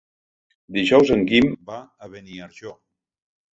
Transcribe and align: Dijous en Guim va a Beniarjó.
Dijous 0.77 1.11
en 1.17 1.21
Guim 1.33 1.53
va 1.69 1.79
a 2.07 2.11
Beniarjó. 2.17 2.75